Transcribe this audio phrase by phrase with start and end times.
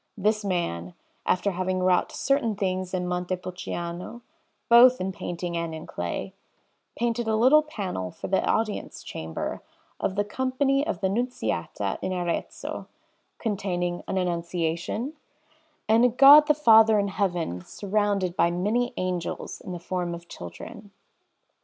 [0.17, 0.95] This man,
[1.27, 4.23] after having wrought certain things in Montepulciano
[4.67, 6.33] both in painting and in clay,
[6.97, 9.61] painted a little panel for the Audience Chamber
[9.99, 12.87] of the Company of the Nunziata in Arezzo,
[13.37, 15.13] containing an Annunciation,
[15.87, 20.27] and a God the Father in Heaven surrounded by many angels in the form of
[20.27, 20.89] children.